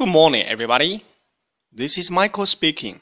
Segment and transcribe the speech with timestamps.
[0.00, 1.04] Good morning, everybody.
[1.72, 3.00] This is Michael speaking.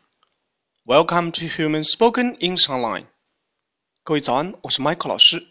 [0.84, 3.06] Welcome to Human Spoken English Online.
[4.03, 5.46] 各位早安，我是 Michael 老师，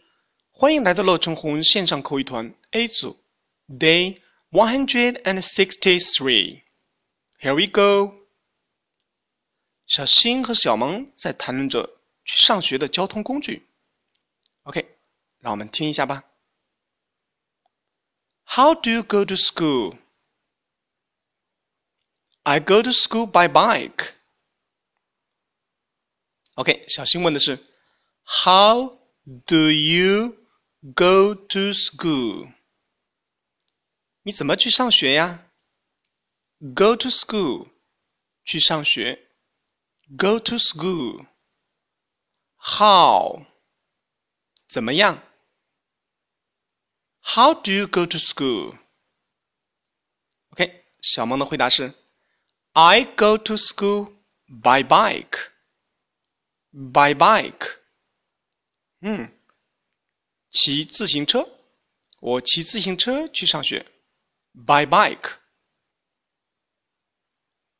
[0.51, 3.17] 欢迎来到乐成红线上口语团 A 组，
[3.67, 4.19] Day
[4.51, 6.61] one hundred and sixty-three.
[7.39, 8.15] Here we go.
[9.85, 13.67] 小新和小萌在谈论着去上学的交通工具。
[14.63, 14.97] OK，
[15.39, 16.23] 让我们听一下吧。
[18.45, 19.97] How do you go to school?
[22.47, 24.13] I go to school by bike.
[26.55, 27.57] OK，小新问的是
[28.25, 28.99] How
[29.45, 30.37] do you
[30.93, 32.53] go to school？
[34.23, 35.49] 你怎么去上学呀？
[36.59, 37.71] Go to school，
[38.43, 39.29] 去上学。
[40.17, 43.45] Go to school。How？
[44.67, 45.23] 怎么样？
[47.21, 48.75] How do you go to school？OK，
[51.01, 51.95] 小萌的回答是。
[52.80, 54.12] I go to school
[54.46, 55.50] by bike.
[56.70, 57.78] By bike.
[59.00, 59.32] 嗯，
[60.48, 61.48] 骑自行车。
[62.20, 63.84] 我骑自行车去上学。
[64.52, 65.38] By bike.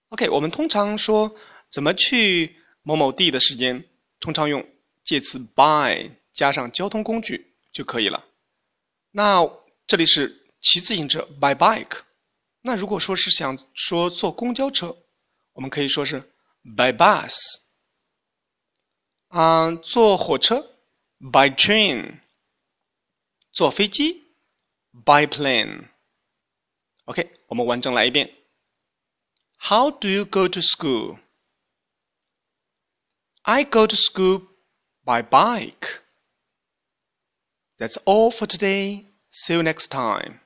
[0.09, 1.37] OK，我们通常说
[1.69, 3.85] 怎么去某某地的时间，
[4.19, 4.69] 通常用
[5.05, 8.27] 介词 by 加上交通工具就可以了。
[9.13, 9.49] 那
[9.87, 12.01] 这里是骑自行车 by bike。
[12.68, 14.98] 那如果说是想说坐公交车，
[15.54, 16.22] 我们可以说是
[16.64, 17.62] by bus。
[19.28, 20.78] 啊，坐火车
[21.20, 22.20] by train。
[23.52, 24.24] 坐飞机
[24.92, 28.34] by plane。OK，我们完整来一遍。
[29.58, 31.20] How do you go to school?
[33.42, 34.48] I go to school
[35.04, 36.02] by bike.
[37.78, 39.06] That's all for today.
[39.32, 40.40] See you next time.